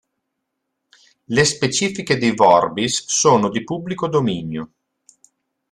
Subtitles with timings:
[1.25, 4.71] Le specifiche di Vorbis sono di pubblico dominio.